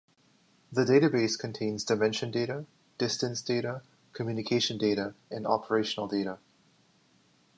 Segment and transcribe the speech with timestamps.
[0.71, 2.65] The database contains dimension data,
[2.97, 6.39] distance data, communication data and operational data.